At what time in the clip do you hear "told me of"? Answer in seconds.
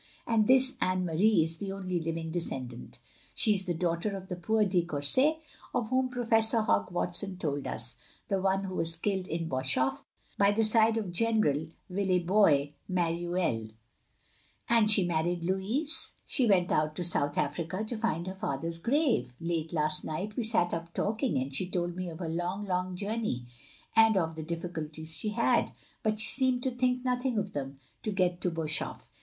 21.69-22.17